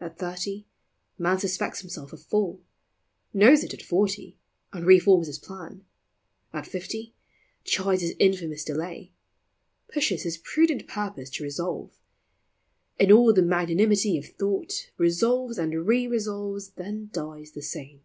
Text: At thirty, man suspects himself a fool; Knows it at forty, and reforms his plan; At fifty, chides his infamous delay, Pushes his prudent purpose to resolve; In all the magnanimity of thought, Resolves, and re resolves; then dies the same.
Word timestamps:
At 0.00 0.16
thirty, 0.16 0.64
man 1.18 1.40
suspects 1.40 1.80
himself 1.80 2.12
a 2.12 2.16
fool; 2.16 2.60
Knows 3.34 3.64
it 3.64 3.74
at 3.74 3.82
forty, 3.82 4.38
and 4.72 4.86
reforms 4.86 5.26
his 5.26 5.40
plan; 5.40 5.84
At 6.52 6.68
fifty, 6.68 7.16
chides 7.64 8.00
his 8.02 8.14
infamous 8.20 8.62
delay, 8.62 9.10
Pushes 9.92 10.22
his 10.22 10.38
prudent 10.38 10.86
purpose 10.86 11.30
to 11.30 11.42
resolve; 11.42 11.98
In 13.00 13.10
all 13.10 13.32
the 13.34 13.42
magnanimity 13.42 14.16
of 14.16 14.28
thought, 14.38 14.92
Resolves, 14.98 15.58
and 15.58 15.84
re 15.84 16.06
resolves; 16.06 16.68
then 16.76 17.10
dies 17.12 17.50
the 17.50 17.60
same. 17.62 18.02